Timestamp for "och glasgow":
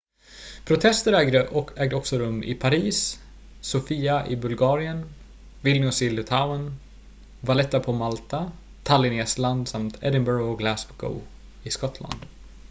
10.49-11.21